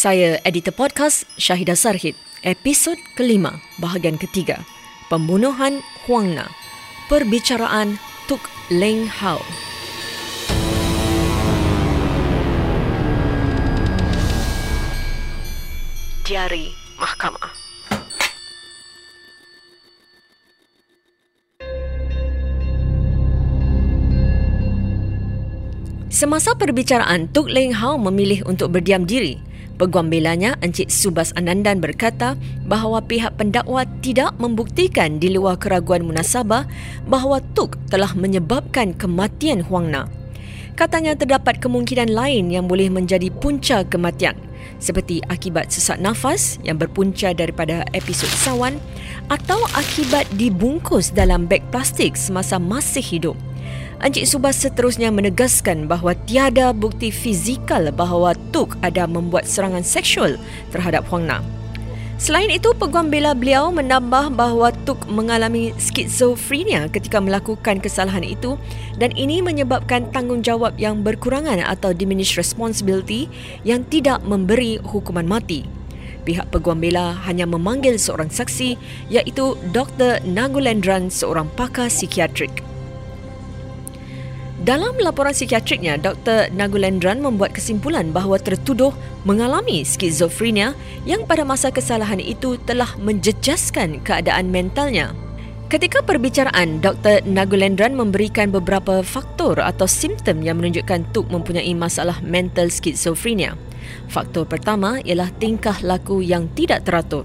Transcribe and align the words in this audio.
Saya 0.00 0.40
editor 0.48 0.72
podcast 0.72 1.28
Syahidah 1.36 1.76
Sarhid, 1.76 2.16
episod 2.40 2.96
kelima, 3.20 3.60
bahagian 3.76 4.16
ketiga. 4.16 4.64
Pembunuhan 5.12 5.84
Huang 6.08 6.32
Na. 6.32 6.48
Perbicaraan 7.12 8.00
Tuk 8.24 8.40
Leng 8.72 9.04
Hao. 9.04 9.44
Diari 16.24 16.72
Mahkamah. 16.96 17.52
Semasa 26.08 26.56
perbicaraan, 26.56 27.28
Tuk 27.28 27.52
Leng 27.52 27.76
Hao 27.76 28.00
memilih 28.00 28.48
untuk 28.48 28.72
berdiam 28.72 29.04
diri. 29.04 29.49
Peguam 29.80 30.12
belanya, 30.12 30.60
Encik 30.60 30.92
Subas 30.92 31.32
Anandan 31.40 31.80
berkata 31.80 32.36
bahawa 32.68 33.00
pihak 33.00 33.40
pendakwa 33.40 33.88
tidak 34.04 34.36
membuktikan 34.36 35.16
di 35.16 35.32
luar 35.32 35.56
keraguan 35.56 36.04
munasabah 36.04 36.68
bahawa 37.08 37.40
Tuk 37.56 37.80
telah 37.88 38.12
menyebabkan 38.12 38.92
kematian 38.92 39.64
Huang 39.64 39.88
Na. 39.88 40.04
Katanya 40.76 41.16
terdapat 41.16 41.64
kemungkinan 41.64 42.12
lain 42.12 42.52
yang 42.52 42.68
boleh 42.68 42.92
menjadi 42.92 43.32
punca 43.32 43.80
kematian 43.88 44.36
seperti 44.76 45.24
akibat 45.32 45.72
sesak 45.72 45.96
nafas 45.96 46.60
yang 46.60 46.76
berpunca 46.76 47.32
daripada 47.32 47.80
episod 47.96 48.28
sawan 48.28 48.76
atau 49.32 49.64
akibat 49.72 50.28
dibungkus 50.36 51.08
dalam 51.08 51.48
beg 51.48 51.64
plastik 51.72 52.20
semasa 52.20 52.60
masih 52.60 53.00
hidup. 53.00 53.36
Encik 54.00 54.24
Subas 54.24 54.56
seterusnya 54.56 55.12
menegaskan 55.12 55.84
bahawa 55.84 56.16
tiada 56.24 56.72
bukti 56.72 57.12
fizikal 57.12 57.92
bahawa 57.92 58.32
Tuk 58.48 58.72
ada 58.80 59.04
membuat 59.04 59.44
serangan 59.44 59.84
seksual 59.84 60.40
terhadap 60.72 61.04
Huang 61.12 61.28
Na. 61.28 61.44
Selain 62.16 62.48
itu, 62.48 62.72
peguam 62.72 63.12
bela 63.12 63.36
beliau 63.36 63.68
menambah 63.68 64.32
bahawa 64.32 64.72
Tuk 64.88 65.04
mengalami 65.04 65.76
skizofrenia 65.76 66.88
ketika 66.88 67.20
melakukan 67.20 67.76
kesalahan 67.76 68.24
itu 68.24 68.56
dan 68.96 69.12
ini 69.20 69.44
menyebabkan 69.44 70.08
tanggungjawab 70.16 70.80
yang 70.80 71.04
berkurangan 71.04 71.60
atau 71.60 71.92
diminished 71.92 72.40
responsibility 72.40 73.28
yang 73.68 73.84
tidak 73.84 74.24
memberi 74.24 74.80
hukuman 74.80 75.28
mati. 75.28 75.68
Pihak 76.24 76.48
peguam 76.48 76.80
bela 76.80 77.20
hanya 77.28 77.44
memanggil 77.44 78.00
seorang 78.00 78.32
saksi 78.32 78.80
iaitu 79.12 79.60
Dr. 79.76 80.24
Nagulendran, 80.24 81.12
seorang 81.12 81.52
pakar 81.52 81.92
psikiatrik. 81.92 82.69
Dalam 84.60 84.92
laporan 85.00 85.32
psikiatriknya, 85.32 85.96
Dr. 85.96 86.52
Nagulendran 86.52 87.24
membuat 87.24 87.56
kesimpulan 87.56 88.12
bahawa 88.12 88.36
tertuduh 88.36 88.92
mengalami 89.24 89.80
skizofrenia 89.80 90.76
yang 91.08 91.24
pada 91.24 91.48
masa 91.48 91.72
kesalahan 91.72 92.20
itu 92.20 92.60
telah 92.68 92.92
menjejaskan 93.00 94.04
keadaan 94.04 94.52
mentalnya. 94.52 95.16
Ketika 95.72 96.04
perbicaraan, 96.04 96.84
Dr. 96.84 97.24
Nagulendran 97.24 97.96
memberikan 97.96 98.52
beberapa 98.52 99.00
faktor 99.00 99.64
atau 99.64 99.88
simptom 99.88 100.44
yang 100.44 100.60
menunjukkan 100.60 101.08
Tuk 101.16 101.32
mempunyai 101.32 101.72
masalah 101.72 102.20
mental 102.20 102.68
skizofrenia. 102.68 103.56
Faktor 104.12 104.44
pertama 104.44 105.00
ialah 105.08 105.32
tingkah 105.40 105.80
laku 105.80 106.20
yang 106.20 106.52
tidak 106.52 106.84
teratur. 106.84 107.24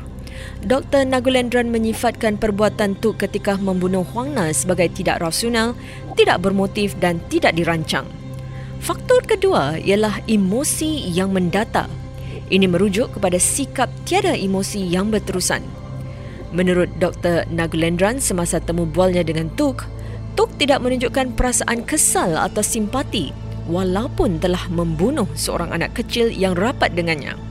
Dr. 0.65 1.05
Nagulendran 1.05 1.69
menyifatkan 1.69 2.39
perbuatan 2.41 2.97
Tu 2.99 3.13
ketika 3.19 3.59
membunuh 3.59 4.07
Huang 4.15 4.33
Na 4.33 4.49
sebagai 4.55 4.89
tidak 4.91 5.21
rasional, 5.21 5.77
tidak 6.17 6.41
bermotif 6.41 6.97
dan 6.97 7.21
tidak 7.29 7.53
dirancang. 7.53 8.07
Faktor 8.81 9.25
kedua 9.25 9.81
ialah 9.81 10.21
emosi 10.29 11.09
yang 11.09 11.33
mendata. 11.33 11.89
Ini 12.53 12.69
merujuk 12.69 13.17
kepada 13.17 13.41
sikap 13.41 13.89
tiada 14.05 14.37
emosi 14.37 14.85
yang 14.85 15.09
berterusan. 15.09 15.65
Menurut 16.53 16.87
Dr. 17.01 17.49
Nagulendran 17.49 18.21
semasa 18.21 18.61
temu 18.61 18.85
bualnya 18.85 19.25
dengan 19.25 19.49
Tuk, 19.57 19.83
Tuk 20.37 20.51
tidak 20.61 20.83
menunjukkan 20.83 21.33
perasaan 21.33 21.87
kesal 21.87 22.37
atau 22.37 22.61
simpati 22.61 23.33
walaupun 23.65 24.37
telah 24.37 24.69
membunuh 24.69 25.25
seorang 25.33 25.73
anak 25.73 25.97
kecil 25.97 26.29
yang 26.29 26.53
rapat 26.53 26.93
dengannya. 26.93 27.44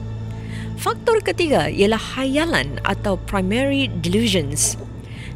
Faktor 0.74 1.22
ketiga 1.22 1.70
ialah 1.70 2.00
hayalan 2.18 2.82
atau 2.82 3.14
primary 3.30 3.86
delusions. 4.02 4.74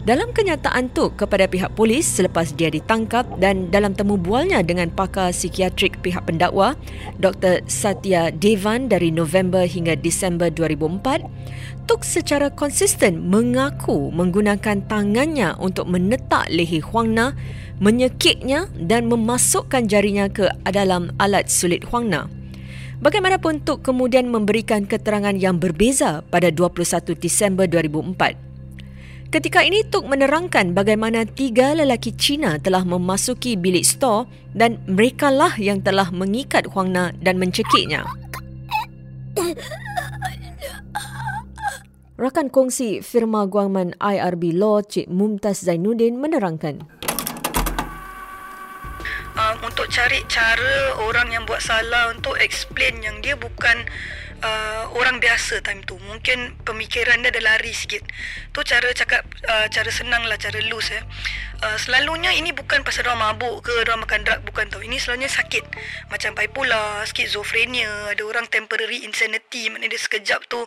Dalam 0.09 0.33
kenyataan 0.33 0.89
tu 0.97 1.13
kepada 1.13 1.45
pihak 1.45 1.77
polis 1.77 2.09
selepas 2.09 2.49
dia 2.57 2.73
ditangkap 2.73 3.29
dan 3.37 3.69
dalam 3.69 3.93
temu 3.93 4.17
bualnya 4.17 4.65
dengan 4.65 4.89
pakar 4.89 5.37
psikiatrik 5.37 6.01
pihak 6.01 6.25
pendakwa, 6.25 6.81
Dr. 7.21 7.61
Satya 7.69 8.33
Devan 8.33 8.89
dari 8.89 9.13
November 9.13 9.69
hingga 9.69 10.01
Disember 10.01 10.49
2004, 10.49 11.29
Tuk 11.85 12.05
secara 12.05 12.49
konsisten 12.49 13.29
mengaku 13.29 14.09
menggunakan 14.09 14.81
tangannya 14.89 15.57
untuk 15.61 15.89
menetak 15.89 16.49
leher 16.53 16.85
Huang 16.89 17.13
Na, 17.13 17.37
menyekiknya 17.77 18.69
dan 18.81 19.13
memasukkan 19.13 19.93
jarinya 19.93 20.33
ke 20.33 20.49
dalam 20.73 21.13
alat 21.21 21.53
sulit 21.53 21.85
Huang 21.89 22.09
Na. 22.09 22.29
Bagaimanapun 22.99 23.63
Tuk 23.63 23.87
kemudian 23.87 24.27
memberikan 24.27 24.83
keterangan 24.83 25.31
yang 25.39 25.63
berbeza 25.63 26.27
pada 26.35 26.51
21 26.51 27.15
Disember 27.15 27.71
2004. 27.71 29.31
Ketika 29.31 29.63
ini 29.63 29.87
Tuk 29.87 30.11
menerangkan 30.11 30.75
bagaimana 30.75 31.23
tiga 31.23 31.79
lelaki 31.79 32.11
Cina 32.19 32.59
telah 32.59 32.83
memasuki 32.83 33.55
bilik 33.55 33.87
stor 33.87 34.27
dan 34.51 34.83
merekalah 34.91 35.55
yang 35.63 35.79
telah 35.79 36.11
mengikat 36.11 36.67
Huang 36.75 36.91
Na 36.91 37.15
dan 37.23 37.39
mencekiknya. 37.39 38.03
Rakan 42.19 42.51
kongsi 42.51 42.99
firma 42.99 43.47
guaman 43.47 43.95
IRB 44.03 44.59
Law 44.59 44.83
Cik 44.83 45.07
Mumtaz 45.07 45.63
Zainuddin 45.63 46.19
menerangkan 46.19 46.83
untuk 49.63 49.87
cari 49.87 50.23
cara 50.27 50.99
orang 50.99 51.31
yang 51.31 51.47
buat 51.47 51.63
salah 51.63 52.11
untuk 52.11 52.35
explain 52.43 52.99
yang 53.03 53.23
dia 53.23 53.39
bukan 53.39 53.87
uh, 54.43 54.91
orang 54.95 55.19
biasa 55.23 55.63
time 55.63 55.83
tu. 55.87 55.99
Mungkin 55.99 56.59
pemikiran 56.67 57.23
dia 57.23 57.31
dah 57.31 57.55
lari 57.55 57.71
sikit. 57.71 58.03
Tu 58.55 58.61
cara 58.67 58.91
cakap 58.95 59.23
uh, 59.47 59.67
cara 59.71 59.91
senang 59.91 60.27
lah, 60.27 60.39
cara 60.39 60.59
loose 60.67 60.95
eh. 60.95 61.05
Uh, 61.59 61.75
selalunya 61.75 62.31
ini 62.39 62.55
bukan 62.55 62.87
pasal 62.87 63.03
orang 63.11 63.35
mabuk 63.35 63.67
ke 63.67 63.75
orang 63.83 63.99
makan 63.99 64.23
drug 64.23 64.41
bukan 64.47 64.71
tau. 64.71 64.79
Ini 64.79 64.99
selalunya 64.99 65.31
sakit. 65.31 65.65
Macam 66.11 66.39
bipolar, 66.39 67.03
skizofrenia, 67.07 68.15
ada 68.15 68.23
orang 68.23 68.47
temporary 68.47 69.03
insanity, 69.03 69.67
maknanya 69.67 69.99
dia 69.99 70.03
sekejap 70.03 70.47
tu 70.47 70.63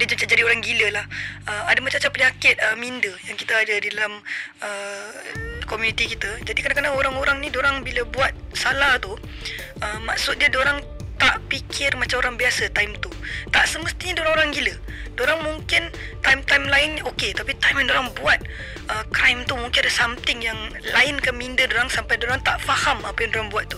dia 0.00 0.04
macam 0.08 0.28
jadi 0.28 0.42
orang 0.44 0.60
gila 0.64 0.88
lah. 0.96 1.06
Uh, 1.44 1.64
ada 1.68 1.78
macam-macam 1.84 2.12
penyakit 2.12 2.56
uh, 2.56 2.76
minda 2.76 3.12
yang 3.28 3.36
kita 3.36 3.52
ada 3.52 3.74
di 3.80 3.88
dalam 3.92 4.24
uh, 4.64 5.49
komuniti 5.70 6.10
kita. 6.10 6.42
Jadi 6.42 6.58
kadang-kadang 6.66 6.98
orang-orang 6.98 7.38
ni 7.38 7.48
orang 7.54 7.86
bila 7.86 8.02
buat 8.10 8.34
salah 8.58 8.98
tu 8.98 9.14
uh, 9.14 9.98
maksud 10.02 10.34
dia 10.42 10.50
orang 10.58 10.82
tak 11.20 11.36
fikir 11.52 11.92
macam 12.00 12.24
orang 12.24 12.40
biasa 12.40 12.72
time 12.72 12.96
tu. 12.98 13.12
Tak 13.52 13.68
semestinya 13.68 14.24
dia 14.24 14.32
orang 14.32 14.50
gila. 14.56 14.72
Diorang 15.20 15.44
mungkin 15.44 15.92
time-time 16.24 16.64
lain 16.72 16.90
okey 17.12 17.36
tapi 17.36 17.52
time 17.60 17.84
yang 17.84 17.92
diorang 17.92 18.08
buat 18.16 18.40
uh, 18.88 19.04
crime 19.12 19.44
tu 19.44 19.52
mungkin 19.52 19.84
ada 19.84 19.92
something 19.92 20.40
yang 20.40 20.56
lain 20.96 21.20
ke 21.20 21.28
minda 21.28 21.68
diorang 21.68 21.92
sampai 21.92 22.16
diorang 22.16 22.40
tak 22.40 22.56
faham 22.64 23.04
apa 23.04 23.20
yang 23.20 23.30
diorang 23.36 23.52
buat 23.52 23.68
tu. 23.68 23.76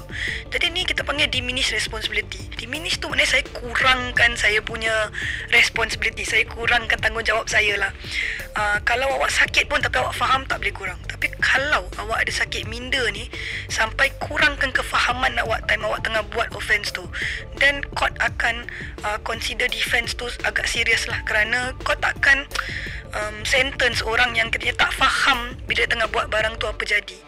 Jadi 0.55 0.71
ni 0.71 0.87
kita 0.87 1.03
panggil 1.03 1.27
diminish 1.27 1.75
responsibility. 1.75 2.47
Diminish 2.55 3.03
tu 3.03 3.11
maknanya 3.11 3.35
saya 3.35 3.45
kurangkan 3.59 4.31
saya 4.39 4.63
punya 4.63 5.11
responsibility. 5.51 6.23
Saya 6.23 6.47
kurangkan 6.47 7.03
tanggungjawab 7.03 7.51
saya 7.51 7.75
lah. 7.75 7.91
Uh, 8.55 8.79
kalau 8.87 9.11
awak 9.19 9.35
sakit 9.35 9.67
pun 9.67 9.83
tapi 9.83 9.99
awak 9.99 10.15
faham 10.15 10.47
tak 10.47 10.63
boleh 10.63 10.75
kurang. 10.75 11.01
Tapi 11.11 11.27
kalau 11.43 11.91
awak 11.99 12.23
ada 12.23 12.31
sakit 12.31 12.71
minda 12.71 13.03
ni 13.11 13.27
sampai 13.67 14.15
kurangkan 14.23 14.71
kefahaman 14.71 15.35
awak 15.43 15.67
time 15.67 15.83
awak 15.83 16.07
tengah 16.07 16.23
buat 16.31 16.55
offense 16.55 16.95
tu 16.95 17.03
then 17.59 17.85
court 17.95 18.15
akan 18.21 18.67
uh, 19.07 19.19
consider 19.23 19.69
defense 19.69 20.15
tu 20.17 20.29
agak 20.43 20.67
serius 20.67 21.07
lah 21.07 21.21
kerana 21.25 21.77
kau 21.85 21.97
takkan 21.99 22.45
um, 23.15 23.37
sentence 23.45 24.01
orang 24.05 24.33
yang 24.37 24.49
katanya 24.49 24.89
tak 24.89 24.93
faham 24.97 25.55
bila 25.69 25.85
tengah 25.87 26.09
buat 26.11 26.29
barang 26.29 26.59
tu 26.59 26.67
apa 26.69 26.83
jadi. 26.85 27.19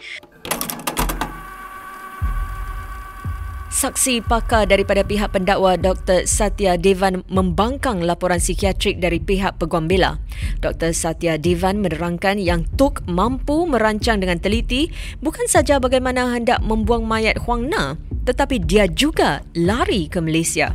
Saksi 3.75 4.23
pakar 4.23 4.71
daripada 4.71 5.03
pihak 5.03 5.35
pendakwa 5.35 5.75
Dr. 5.75 6.31
Satya 6.31 6.79
Devan 6.79 7.27
membangkang 7.27 8.07
laporan 8.07 8.39
psikiatrik 8.39 9.03
dari 9.03 9.19
pihak 9.19 9.59
peguam 9.59 9.91
bela. 9.91 10.23
Dr. 10.63 10.95
Satya 10.95 11.43
Devan 11.43 11.83
menerangkan 11.83 12.39
yang 12.39 12.71
Tuk 12.79 13.03
mampu 13.11 13.67
merancang 13.67 14.23
dengan 14.23 14.39
teliti 14.39 14.95
bukan 15.19 15.51
saja 15.51 15.83
bagaimana 15.83 16.31
hendak 16.39 16.63
membuang 16.63 17.03
mayat 17.03 17.35
Huang 17.43 17.67
Na 17.67 17.99
tetapi 18.25 18.65
dia 18.65 18.89
juga 18.91 19.45
lari 19.55 20.09
ke 20.09 20.19
Malaysia. 20.19 20.73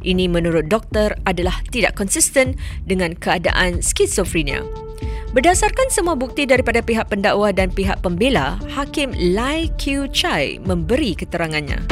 Ini 0.00 0.30
menurut 0.30 0.70
doktor 0.70 1.18
adalah 1.26 1.60
tidak 1.68 1.98
konsisten 1.98 2.54
dengan 2.86 3.18
keadaan 3.18 3.82
skizofrenia. 3.82 4.62
Berdasarkan 5.34 5.90
semua 5.90 6.14
bukti 6.14 6.46
daripada 6.46 6.78
pihak 6.78 7.10
pendakwa 7.10 7.50
dan 7.50 7.74
pihak 7.74 7.98
pembela, 7.98 8.62
Hakim 8.70 9.10
Lai 9.34 9.66
Q 9.74 10.06
Chai 10.14 10.62
memberi 10.62 11.18
keterangannya. 11.18 11.82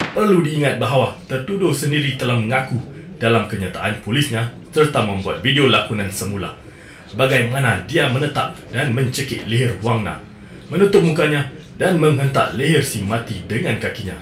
Perlu 0.00 0.40
diingat 0.40 0.80
bahawa 0.80 1.20
tertuduh 1.28 1.76
sendiri 1.76 2.16
telah 2.16 2.40
mengaku 2.40 2.80
dalam 3.20 3.44
kenyataan 3.44 4.00
polisnya 4.00 4.56
serta 4.72 5.04
membuat 5.04 5.44
video 5.44 5.68
lakonan 5.68 6.08
semula 6.08 6.56
bagaimana 7.16 7.82
dia 7.88 8.12
menetap 8.12 8.54
dan 8.70 8.92
mencekik 8.92 9.48
leher 9.48 9.74
Wang 9.80 10.04
Na, 10.04 10.20
menutup 10.68 11.00
mukanya 11.00 11.48
dan 11.76 12.00
menghentak 12.00 12.56
leher 12.56 12.80
si 12.80 13.04
mati 13.04 13.44
dengan 13.44 13.76
kakinya. 13.76 14.16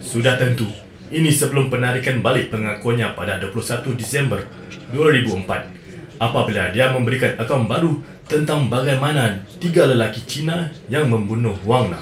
Sudah 0.00 0.36
tentu, 0.36 0.68
ini 1.12 1.32
sebelum 1.32 1.72
penarikan 1.72 2.20
balik 2.20 2.52
pengakuannya 2.52 3.16
pada 3.16 3.40
21 3.40 3.96
Disember 3.96 4.44
2004 4.92 5.82
apabila 6.22 6.70
dia 6.70 6.94
memberikan 6.94 7.34
akaun 7.34 7.66
baru 7.66 7.98
tentang 8.30 8.70
bagaimana 8.70 9.42
tiga 9.58 9.90
lelaki 9.90 10.22
Cina 10.22 10.70
yang 10.86 11.10
membunuh 11.10 11.58
Wang 11.66 11.90
Na. 11.90 12.00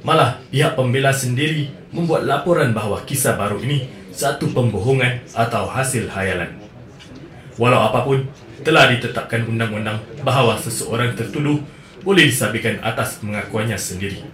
Malah, 0.00 0.40
pihak 0.48 0.78
pembela 0.78 1.12
sendiri 1.12 1.68
membuat 1.92 2.24
laporan 2.24 2.72
bahawa 2.72 3.04
kisah 3.04 3.36
baru 3.36 3.60
ini 3.60 3.90
satu 4.14 4.48
pembohongan 4.54 5.26
atau 5.36 5.68
hasil 5.68 6.08
hayalan. 6.08 6.56
Walau 7.60 7.92
apapun, 7.92 8.24
telah 8.64 8.88
ditetapkan 8.88 9.44
undang-undang 9.44 10.00
bahawa 10.24 10.56
seseorang 10.56 11.12
tertuduh 11.12 11.60
boleh 12.00 12.28
disabitkan 12.28 12.80
atas 12.80 13.20
pengakuannya 13.20 13.76
sendiri. 13.76 14.24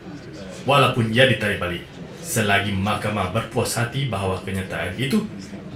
Walaupun 0.67 1.15
ia 1.15 1.31
ditarik 1.31 1.63
balik, 1.63 1.87
selagi 2.23 2.75
mahkamah 2.75 3.31
berpuas 3.31 3.79
hati 3.79 4.11
bahawa 4.11 4.43
kenyataan 4.43 4.99
itu 4.99 5.23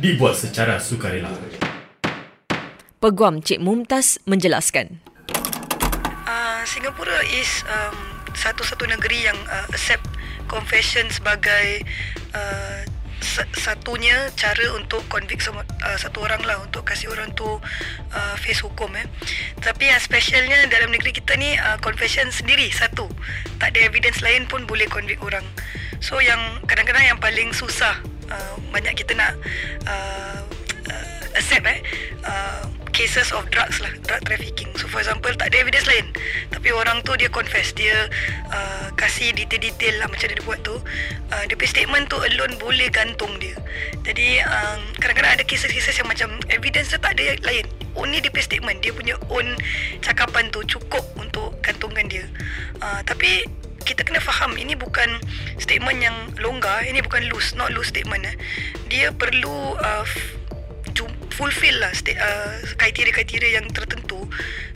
dibuat 0.02 0.34
secara 0.34 0.82
sukarela. 0.82 1.30
Peguam 3.00 3.40
Cik 3.40 3.62
Mumtaz 3.62 4.20
menjelaskan. 4.28 5.00
Uh, 6.26 6.62
Singapura 6.68 7.22
is 7.32 7.64
um, 7.70 7.96
satu-satu 8.36 8.84
negeri 8.90 9.24
yang 9.30 9.38
uh, 9.48 9.64
accept 9.72 10.04
confession 10.50 11.06
sebagai 11.08 11.86
uh, 12.34 12.82
satunya 13.54 14.32
cara 14.34 14.72
untuk 14.74 15.04
convict 15.12 15.44
uh, 15.52 15.62
satu 16.00 16.24
orang 16.24 16.40
lah 16.44 16.56
untuk 16.64 16.88
kasih 16.88 17.12
orang 17.12 17.30
tu 17.36 17.46
uh, 17.46 18.34
face 18.40 18.64
hukum 18.64 18.90
eh. 18.96 19.06
Tapi 19.60 19.92
yang 19.92 20.00
specialnya 20.00 20.66
dalam 20.72 20.90
negeri 20.90 21.12
kita 21.12 21.36
ni 21.36 21.54
uh, 21.60 21.76
confession 21.84 22.32
sendiri 22.32 22.72
satu. 22.72 23.06
Tak 23.60 23.76
ada 23.76 23.80
evidence 23.84 24.24
lain 24.24 24.48
pun 24.48 24.64
boleh 24.64 24.88
convict 24.88 25.20
orang. 25.20 25.44
So 26.00 26.16
yang 26.18 26.40
kadang-kadang 26.64 27.04
yang 27.04 27.20
paling 27.20 27.52
susah 27.52 28.00
uh, 28.32 28.54
banyak 28.72 28.96
kita 28.96 29.12
nak 29.12 29.36
uh, 29.84 30.40
uh, 30.88 31.22
accept 31.36 31.68
eh 31.68 31.80
uh, 32.24 32.64
cases 33.00 33.32
of 33.32 33.48
drugs 33.48 33.80
lah 33.80 33.88
drug 34.04 34.20
trafficking. 34.28 34.68
So 34.76 34.84
for 34.84 35.00
example 35.00 35.32
tak 35.32 35.56
ada 35.56 35.64
evidence 35.64 35.88
lain. 35.88 36.12
Tapi 36.52 36.68
orang 36.68 37.00
tu 37.00 37.16
dia 37.16 37.32
confess. 37.32 37.72
Dia 37.72 38.12
uh, 38.52 38.92
kasih 38.92 39.32
detail-detail 39.32 40.04
lah 40.04 40.08
macam 40.12 40.28
dia 40.28 40.44
buat 40.44 40.60
tu. 40.60 40.76
Uh, 41.32 41.44
dia 41.48 41.56
punya 41.56 41.72
statement 41.72 42.12
tu 42.12 42.20
alone 42.20 42.60
boleh 42.60 42.92
gantung 42.92 43.32
dia. 43.40 43.56
Jadi 44.04 44.44
um, 44.44 44.80
kadang-kadang 45.00 45.40
ada 45.40 45.44
cases-cases 45.48 45.96
yang 45.96 46.12
macam 46.12 46.28
evidence 46.52 46.92
tu 46.92 47.00
tak 47.00 47.16
ada 47.16 47.40
lain. 47.40 47.64
Only 47.96 48.20
dia 48.20 48.28
punya 48.28 48.44
statement 48.44 48.78
dia 48.84 48.92
punya 48.92 49.16
own 49.32 49.56
cakapan 50.04 50.52
tu 50.52 50.60
cukup 50.68 51.02
untuk 51.16 51.56
gantungkan 51.64 52.04
dia. 52.04 52.28
Uh, 52.84 53.00
tapi 53.08 53.48
kita 53.88 54.04
kena 54.04 54.20
faham 54.20 54.60
ini 54.60 54.76
bukan 54.76 55.08
statement 55.56 56.04
yang 56.04 56.12
longgar 56.36 56.84
ini 56.84 57.00
bukan 57.00 57.24
loose 57.32 57.56
not 57.56 57.72
loose 57.72 57.88
statement 57.88 58.28
eh. 58.28 58.36
dia 58.92 59.08
perlu 59.08 59.72
uh, 59.80 60.04
fulfill 61.32 61.76
lah 61.80 61.92
uh, 61.94 62.56
kriteria-kriteria 62.76 63.60
yang 63.62 63.66
tertentu. 63.70 64.26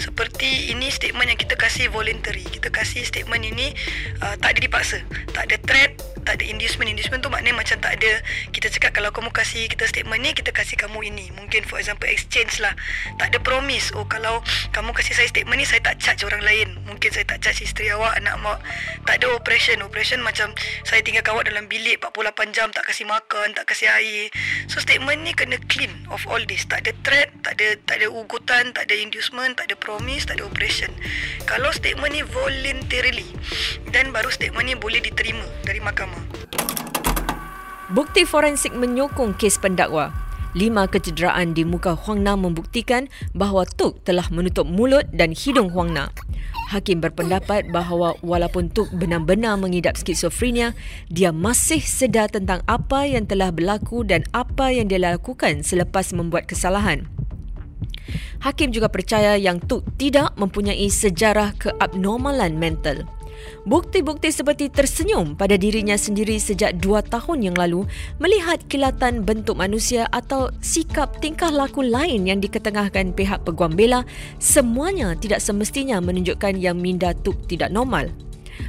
Seperti 0.01 0.73
ini 0.73 0.89
statement 0.91 1.29
yang 1.31 1.41
kita 1.41 1.55
kasih 1.59 1.91
voluntary. 1.91 2.47
Kita 2.47 2.71
kasih 2.71 3.05
statement 3.05 3.45
ini 3.45 3.75
uh, 4.23 4.35
tak 4.39 4.57
ada 4.57 4.61
dipaksa. 4.63 4.99
Tak 5.35 5.51
ada 5.51 5.57
threat 5.63 5.93
tak 6.25 6.41
ada 6.41 6.45
inducement. 6.49 6.89
Inducement 6.89 7.21
tu 7.21 7.29
maknanya 7.29 7.61
macam 7.61 7.77
tak 7.79 8.01
ada 8.01 8.25
kita 8.51 8.73
cakap 8.73 8.97
kalau 8.97 9.13
kamu 9.13 9.31
kasih 9.31 9.69
kita 9.69 9.85
statement 9.85 10.25
ni 10.25 10.33
kita 10.33 10.51
kasih 10.51 10.81
kamu 10.81 11.05
ini. 11.13 11.29
Mungkin 11.37 11.69
for 11.69 11.77
example 11.77 12.09
exchange 12.09 12.59
lah. 12.65 12.73
Tak 13.21 13.31
ada 13.31 13.39
promise 13.45 13.93
oh 13.95 14.09
kalau 14.09 14.41
kamu 14.73 14.97
kasih 14.97 15.15
saya 15.15 15.29
statement 15.29 15.61
ni 15.61 15.69
saya 15.69 15.85
tak 15.85 16.01
charge 16.01 16.25
orang 16.25 16.41
lain 16.41 16.81
mungkin 16.89 17.11
saya 17.13 17.29
tak 17.29 17.45
charge 17.45 17.65
isteri 17.69 17.93
awak 17.93 18.17
anak 18.17 18.37
mak 18.41 18.59
tak 19.05 19.21
ada 19.21 19.33
operation. 19.37 19.81
Operation 19.85 20.25
macam 20.25 20.57
saya 20.87 21.05
tinggal 21.05 21.25
kawat 21.25 21.53
dalam 21.53 21.69
bilik 21.69 22.01
48 22.01 22.57
jam 22.57 22.69
tak 22.73 22.89
kasih 22.89 23.05
makan 23.05 23.53
tak 23.53 23.69
kasih 23.69 23.93
air. 23.93 24.33
So 24.71 24.81
statement 24.81 25.25
ni 25.25 25.37
kena 25.37 25.61
clean 25.69 25.93
of 26.09 26.25
all 26.25 26.41
this. 26.49 26.65
Tak 26.65 26.89
ada 26.89 26.93
threat 27.05 27.29
tak 27.45 27.61
ada 27.61 27.77
tak 27.85 28.01
ada 28.01 28.09
ugutan 28.09 28.73
tak 28.73 28.89
ada 28.89 28.95
inducement 28.97 29.53
tak 29.53 29.69
ada 29.69 29.77
promise 29.77 30.25
tak 30.25 30.41
ada 30.41 30.49
operation. 30.49 30.91
Kalau 31.45 31.69
statement 31.75 32.17
ni 32.17 32.23
voluntarily 32.25 33.29
dan 33.93 34.15
baru 34.15 34.33
statement 34.33 34.65
ni 34.65 34.75
boleh 34.79 35.05
diterima 35.05 35.45
dari 35.67 35.85
mahkamah. 35.85 36.25
Bukti 37.93 38.25
forensik 38.25 38.73
menyokong 38.73 39.37
kes 39.37 39.61
pendakwa. 39.61 40.24
Lima 40.55 40.87
kecederaan 40.87 41.51
di 41.51 41.67
muka 41.67 41.99
Huang 41.99 42.23
Na 42.23 42.39
membuktikan 42.39 43.11
bahawa 43.35 43.67
Tuk 43.67 44.07
telah 44.07 44.31
menutup 44.31 44.63
mulut 44.63 45.03
dan 45.11 45.35
hidung 45.35 45.75
Huang 45.75 45.91
Na. 45.91 46.15
Hakim 46.71 47.03
berpendapat 47.03 47.75
bahawa 47.75 48.15
walaupun 48.23 48.71
Tuk 48.71 48.87
benar-benar 48.95 49.59
mengidap 49.59 49.99
skizofrenia, 49.99 50.79
dia 51.11 51.35
masih 51.35 51.83
sedar 51.83 52.31
tentang 52.31 52.63
apa 52.71 53.03
yang 53.03 53.27
telah 53.27 53.51
berlaku 53.51 54.07
dan 54.07 54.23
apa 54.31 54.71
yang 54.71 54.87
dia 54.87 55.03
lakukan 55.03 55.67
selepas 55.67 56.15
membuat 56.15 56.47
kesalahan. 56.47 57.11
Hakim 58.39 58.71
juga 58.71 58.87
percaya 58.87 59.35
yang 59.35 59.59
Tuk 59.59 59.83
tidak 59.99 60.39
mempunyai 60.39 60.87
sejarah 60.87 61.51
keabnormalan 61.59 62.55
mental. 62.55 63.03
Bukti-bukti 63.65 64.29
seperti 64.29 64.69
tersenyum 64.69 65.35
pada 65.35 65.57
dirinya 65.57 65.97
sendiri 65.97 66.37
sejak 66.37 66.77
dua 66.79 67.01
tahun 67.01 67.49
yang 67.49 67.57
lalu 67.57 67.89
melihat 68.21 68.61
kilatan 68.69 69.25
bentuk 69.25 69.57
manusia 69.57 70.05
atau 70.13 70.53
sikap 70.61 71.21
tingkah 71.25 71.49
laku 71.49 71.81
lain 71.81 72.29
yang 72.29 72.41
diketengahkan 72.45 73.17
pihak 73.17 73.41
peguam 73.43 73.73
bela 73.73 74.05
semuanya 74.37 75.17
tidak 75.17 75.41
semestinya 75.41 75.97
menunjukkan 76.01 76.61
yang 76.61 76.77
Minda 76.77 77.17
Tuk 77.17 77.37
tidak 77.49 77.73
normal. 77.73 78.13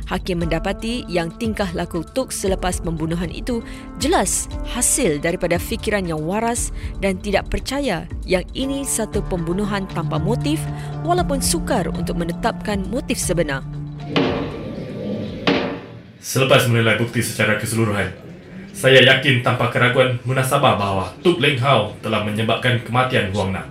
Hakim 0.06 0.46
mendapati 0.46 1.06
yang 1.10 1.34
tingkah 1.38 1.70
laku 1.74 2.06
Tuk 2.06 2.30
selepas 2.30 2.82
pembunuhan 2.82 3.30
itu 3.30 3.62
jelas 3.98 4.50
hasil 4.70 5.22
daripada 5.22 5.58
fikiran 5.58 6.06
yang 6.06 6.22
waras 6.26 6.70
dan 7.02 7.18
tidak 7.22 7.50
percaya 7.50 8.06
yang 8.26 8.46
ini 8.54 8.86
satu 8.86 9.22
pembunuhan 9.26 9.86
tanpa 9.90 10.22
motif 10.22 10.62
walaupun 11.06 11.42
sukar 11.42 11.90
untuk 11.90 12.18
menetapkan 12.18 12.86
motif 12.90 13.18
sebenar. 13.18 13.62
Selepas 16.20 16.68
menilai 16.72 17.00
bukti 17.00 17.20
secara 17.20 17.60
keseluruhan, 17.60 18.12
saya 18.76 19.00
yakin 19.04 19.40
tanpa 19.40 19.72
keraguan 19.72 20.20
munasabah 20.28 20.76
bahawa 20.76 21.06
Tuk 21.24 21.40
Leng 21.40 21.56
Hao 21.64 21.96
telah 22.04 22.28
menyebabkan 22.28 22.84
kematian 22.84 23.32
Huang 23.32 23.56
Na. 23.56 23.64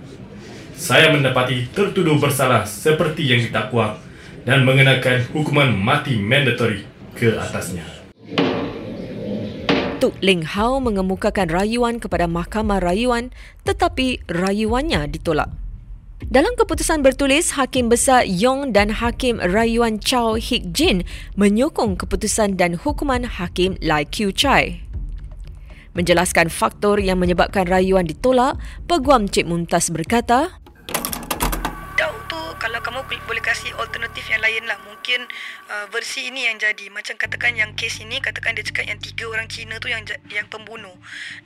Saya 0.75 1.13
mendapati 1.13 1.69
tertuduh 1.71 2.17
bersalah 2.19 2.67
seperti 2.67 3.29
yang 3.29 3.39
ditakwa 3.45 4.01
dan 4.43 4.65
mengenakan 4.67 5.23
hukuman 5.31 5.71
mati 5.71 6.19
mandatory 6.19 6.83
ke 7.13 7.37
atasnya. 7.37 7.85
Tuk 10.01 10.13
Leng 10.21 10.43
Hao 10.43 10.83
mengemukakan 10.83 11.47
rayuan 11.49 11.97
kepada 11.97 12.27
Mahkamah 12.27 12.83
Rayuan 12.83 13.31
tetapi 13.63 14.21
rayuannya 14.27 15.07
ditolak. 15.09 15.64
Dalam 16.23 16.55
keputusan 16.55 17.03
bertulis, 17.03 17.59
Hakim 17.59 17.91
Besar 17.91 18.23
Yong 18.23 18.71
dan 18.71 18.87
Hakim 18.87 19.35
Rayuan 19.43 19.99
Chow 19.99 20.39
Hik 20.39 20.71
Jin 20.71 21.03
menyokong 21.35 21.99
keputusan 21.99 22.55
dan 22.55 22.79
hukuman 22.79 23.27
Hakim 23.27 23.75
Lai 23.83 24.07
Qiu 24.07 24.31
Chai. 24.31 24.79
Menjelaskan 25.91 26.47
faktor 26.47 27.03
yang 27.03 27.19
menyebabkan 27.19 27.67
rayuan 27.67 28.07
ditolak, 28.07 28.55
Peguam 28.87 29.27
Cik 29.27 29.43
Muntas 29.43 29.91
berkata, 29.91 30.63
kasih 33.55 33.71
alternatif 33.79 34.27
yang 34.27 34.43
lain 34.43 34.67
lah. 34.67 34.75
Mungkin 34.83 35.23
uh, 35.71 35.87
versi 35.87 36.27
ini 36.27 36.51
yang 36.51 36.59
jadi. 36.59 36.91
Macam 36.91 37.15
katakan 37.15 37.55
yang 37.55 37.71
case 37.79 38.03
ini 38.03 38.19
katakan 38.19 38.51
dia 38.51 38.67
cakap 38.67 38.91
yang 38.91 38.99
tiga 38.99 39.31
orang 39.31 39.47
Cina 39.47 39.79
tu 39.79 39.87
yang 39.87 40.03
yang 40.27 40.43
pembunuh. 40.51 40.91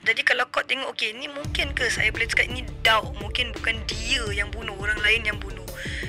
Jadi 0.02 0.26
kalau 0.26 0.50
kau 0.50 0.66
tengok 0.66 0.90
okey 0.98 1.14
ni 1.14 1.30
mungkin 1.30 1.70
ke 1.70 1.86
saya 1.86 2.10
boleh 2.10 2.26
cakap 2.26 2.50
ini 2.50 2.66
doubt 2.82 3.14
mungkin 3.22 3.54
bukan 3.54 3.78
dia 3.86 4.26
yang 4.34 4.50
bunuh 4.50 4.74
orang 4.74 4.98
lain 5.06 5.22
yang 5.22 5.38
bunuh. 5.38 5.62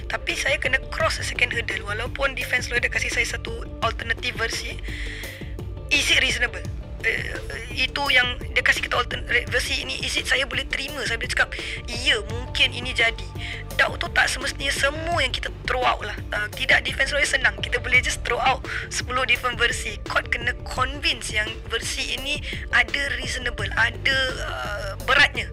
Tapi 0.09 0.33
saya 0.33 0.57
kena 0.57 0.81
cross 0.89 1.21
a 1.21 1.23
second 1.23 1.53
hurdle. 1.53 1.85
Walaupun 1.85 2.33
defense 2.33 2.73
lawyer 2.73 2.81
dah 2.81 2.89
kasih 2.89 3.13
saya 3.13 3.37
satu 3.37 3.61
alternative 3.85 4.33
versi 4.41 4.73
is 5.93 6.09
it 6.09 6.17
reasonable 6.25 6.80
uh, 7.03 7.61
itu 7.73 8.03
yang 8.13 8.37
dia 8.53 8.63
kasih 8.63 8.85
kita 8.85 8.97
alternate 8.97 9.47
versi 9.49 9.81
ini. 9.81 9.99
Is 10.05 10.17
it 10.17 10.27
saya 10.29 10.45
boleh 10.45 10.65
terima? 10.69 11.01
Saya 11.05 11.17
boleh 11.17 11.31
cakap 11.31 11.53
iya 11.89 12.21
mungkin 12.29 12.71
ini 12.71 12.91
jadi. 12.93 13.27
Doubt 13.79 13.97
tu 14.03 14.07
tak 14.11 14.27
semestinya 14.27 14.73
semua 14.73 15.23
yang 15.23 15.31
kita 15.33 15.49
throw 15.65 15.81
out 15.81 16.03
lah. 16.03 16.17
Uh, 16.35 16.47
tidak 16.53 16.83
defense 16.85 17.15
lawyer 17.15 17.27
senang. 17.27 17.55
Kita 17.59 17.79
boleh 17.79 18.03
just 18.03 18.21
throw 18.21 18.39
out 18.39 18.61
10 18.91 19.07
different 19.25 19.55
versi. 19.57 19.97
Court 20.05 20.27
kena 20.29 20.53
convince 20.67 21.31
yang 21.31 21.47
versi 21.71 22.13
ini 22.15 22.37
ada 22.75 23.01
reasonable 23.17 23.69
ada 23.73 24.17
uh, 24.45 24.91
beratnya. 25.07 25.47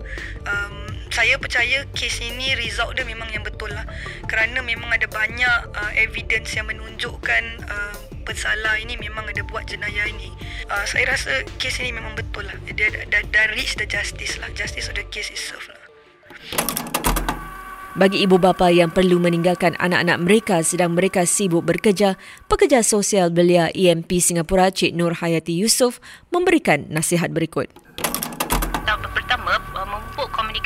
Um, 0.45 0.89
saya 1.09 1.41
percaya 1.41 1.89
kes 1.97 2.21
ini 2.21 2.53
result 2.61 2.95
dia 2.95 3.07
memang 3.07 3.33
yang 3.33 3.47
betul 3.47 3.73
lah. 3.73 3.87
Kerana 4.29 4.61
memang 4.61 4.93
ada 4.93 5.09
banyak 5.09 5.73
uh, 5.73 5.93
evidence 5.97 6.53
yang 6.53 6.69
menunjukkan 6.69 7.45
uh, 7.65 8.08
pensalah 8.29 8.77
ini 8.77 9.01
memang 9.01 9.25
ada 9.25 9.41
buat 9.49 9.65
jenayah 9.65 10.05
ini. 10.05 10.29
Uh, 10.69 10.85
saya 10.85 11.09
rasa 11.09 11.41
kes 11.57 11.81
ini 11.81 11.97
memang 11.97 12.13
betul 12.13 12.45
lah. 12.45 12.53
Dia 12.69 12.93
dah, 13.09 13.25
dah 13.25 13.47
reach 13.57 13.81
the 13.81 13.89
justice 13.89 14.37
lah. 14.37 14.53
Justice 14.53 14.93
of 14.93 15.01
the 15.01 15.09
case 15.09 15.33
is 15.33 15.41
served 15.41 15.73
lah. 15.73 15.81
Bagi 17.99 18.23
ibu 18.23 18.39
bapa 18.39 18.71
yang 18.71 18.95
perlu 18.95 19.19
meninggalkan 19.19 19.75
anak-anak 19.81 20.23
mereka 20.23 20.57
sedang 20.63 20.95
mereka 20.95 21.27
sibuk 21.27 21.67
bekerja, 21.67 22.15
pekerja 22.47 22.85
sosial 22.87 23.33
belia 23.35 23.75
EMP 23.75 24.23
Singapura 24.23 24.71
Cik 24.71 24.95
Nur 24.95 25.19
Hayati 25.19 25.59
Yusof 25.59 25.99
memberikan 26.31 26.87
nasihat 26.95 27.35
berikut 27.35 27.67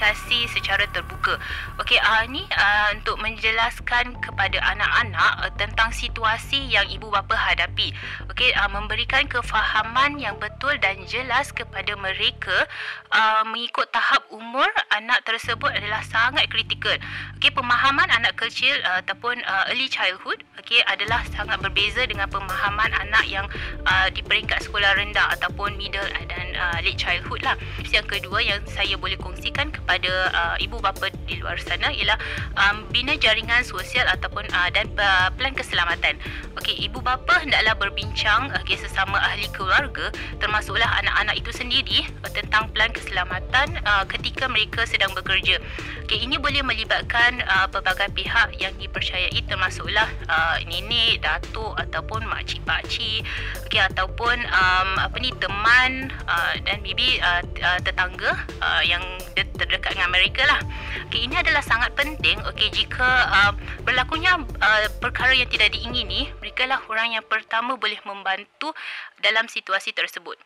komunikasi 0.02 0.50
secara 0.50 0.84
terbuka. 0.90 1.38
Okey, 1.78 1.94
uh, 2.02 2.26
ni 2.26 2.42
uh, 2.50 2.90
untuk 2.98 3.22
menjelaskan 3.22 4.18
kepada 4.18 4.58
anak-anak 4.74 5.32
uh, 5.46 5.52
tentang 5.54 5.94
situasi 5.94 6.58
yang 6.66 6.90
ibu 6.90 7.06
bapa 7.06 7.38
hadapi. 7.38 7.94
Okey, 8.26 8.50
uh, 8.58 8.66
memberikan 8.66 9.30
kefahaman 9.30 10.18
yang 10.18 10.34
betul 10.42 10.74
dan 10.82 10.98
jelas 11.06 11.54
kepada 11.54 11.94
mereka 11.94 12.66
uh, 13.14 13.46
mengikut 13.46 13.86
tahap 13.94 14.26
umur 14.34 14.66
anak 14.90 15.22
tersebut 15.22 15.70
adalah 15.70 16.02
sangat 16.02 16.50
kritikal. 16.50 16.98
Okey, 17.38 17.54
pemahaman 17.54 18.10
anak 18.10 18.34
kecil 18.34 18.74
uh, 18.82 18.98
ataupun 19.06 19.38
uh, 19.46 19.70
early 19.70 19.86
childhood 19.86 20.42
okey 20.58 20.82
adalah 20.86 21.22
sangat 21.34 21.58
berbeza 21.58 22.06
dengan 22.06 22.30
pemahaman 22.30 22.90
anak 22.94 23.24
yang 23.26 23.46
uh, 23.86 24.06
di 24.10 24.22
peringkat 24.22 24.62
sekolah 24.62 24.94
rendah 24.98 25.34
ataupun 25.38 25.74
middle 25.78 26.06
dan 26.26 26.51
uh, 26.56 26.78
late 26.82 26.98
childhood 26.98 27.40
lah. 27.44 27.56
Yang 27.92 28.18
kedua 28.18 28.42
yang 28.42 28.60
saya 28.66 28.96
boleh 28.98 29.16
kongsikan 29.20 29.70
kepada 29.70 30.10
uh, 30.32 30.56
ibu 30.58 30.80
bapa 30.80 31.12
di 31.28 31.38
luar 31.38 31.60
sana 31.60 31.92
ialah 31.92 32.18
um, 32.58 32.88
bina 32.90 33.14
jaringan 33.16 33.62
sosial 33.62 34.04
ataupun 34.08 34.48
uh, 34.50 34.68
dan 34.72 34.88
uh, 34.98 35.28
plan 35.36 35.52
keselamatan. 35.54 36.18
Okey, 36.58 36.88
ibu 36.88 36.98
bapa 37.00 37.42
hendaklah 37.42 37.76
berbincang 37.78 38.50
okay, 38.58 38.76
sesama 38.76 39.20
ahli 39.20 39.48
keluarga 39.52 40.10
termasuklah 40.42 40.88
anak-anak 41.04 41.38
itu 41.38 41.50
sendiri 41.54 41.98
uh, 42.26 42.30
tentang 42.32 42.68
plan 42.72 42.90
keselamatan 42.90 43.78
uh, 43.84 44.04
ketika 44.08 44.48
mereka 44.50 44.84
sedang 44.88 45.12
bekerja. 45.14 45.60
Okey, 46.08 46.24
ini 46.24 46.36
boleh 46.36 46.64
melibatkan 46.64 47.44
uh, 47.46 47.68
pelbagai 47.68 48.10
pihak 48.16 48.56
yang 48.58 48.74
dipercayai 48.80 49.38
termasuklah 49.46 50.08
uh, 50.28 50.56
nenek, 50.66 51.22
datuk 51.22 51.76
ataupun 51.78 52.24
makcik 52.26 52.60
pakcik 52.66 53.22
okey 53.68 53.78
ataupun 53.78 54.36
um, 54.50 54.90
apa 54.98 55.16
ni 55.22 55.30
teman 55.38 56.10
uh, 56.26 56.41
dan 56.64 56.78
bibi 56.82 57.18
uh, 57.22 57.42
uh, 57.42 57.78
tetangga 57.82 58.32
uh, 58.60 58.82
yang 58.84 59.02
terdekat 59.32 59.72
dekat 59.72 59.90
dengan 59.96 60.10
mereka 60.12 60.42
lah. 60.44 60.60
Okay, 61.08 61.24
ini 61.24 61.34
adalah 61.38 61.64
sangat 61.64 61.92
penting 61.96 62.38
okay, 62.44 62.68
jika 62.68 63.04
uh, 63.30 63.52
berlakunya 63.82 64.36
uh, 64.36 64.80
perkara 65.00 65.32
yang 65.32 65.48
tidak 65.48 65.72
diingini, 65.72 66.28
mereka 66.38 66.68
lah 66.68 66.80
orang 66.88 67.16
yang 67.16 67.24
pertama 67.24 67.76
boleh 67.80 67.98
membantu 68.04 68.76
dalam 69.20 69.48
situasi 69.48 69.96
tersebut. 69.96 70.36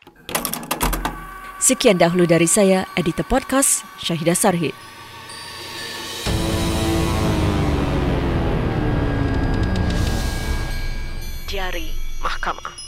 Sekian 1.57 1.97
dahulu 1.97 2.29
dari 2.29 2.45
saya, 2.45 2.85
editor 2.93 3.25
podcast 3.25 3.81
Syahidah 3.97 4.37
Sarhid. 4.37 4.75
Jari 11.47 11.89
Mahkamah 12.21 12.86